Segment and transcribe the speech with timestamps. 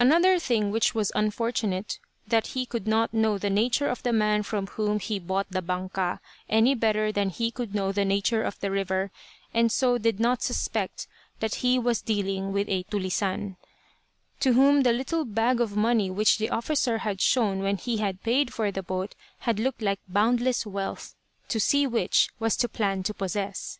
[0.00, 4.42] Another thing which was unfortunate; that he could not know the nature of the man
[4.42, 8.58] from whom he bought the "banca," any better than he could know the nature of
[8.58, 9.12] the river,
[9.54, 11.06] and so did not suspect
[11.38, 13.54] that he was dealing with a "tulisane,"
[14.40, 18.24] to whom the little bag of money which the officer had shown when he had
[18.24, 21.14] paid for the boat had looked like boundless wealth,
[21.46, 23.78] to see which was to plan to possess.